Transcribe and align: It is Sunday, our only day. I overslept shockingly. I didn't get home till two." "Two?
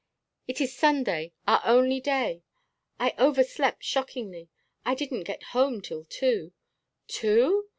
It 0.47 0.59
is 0.59 0.75
Sunday, 0.75 1.31
our 1.47 1.61
only 1.63 1.99
day. 1.99 2.41
I 2.99 3.13
overslept 3.19 3.83
shockingly. 3.83 4.49
I 4.83 4.95
didn't 4.95 5.25
get 5.25 5.43
home 5.53 5.79
till 5.79 6.05
two." 6.09 6.53
"Two? 7.05 7.69